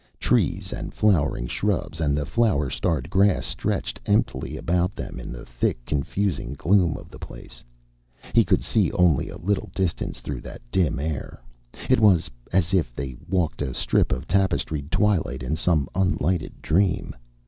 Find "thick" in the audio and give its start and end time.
5.45-5.77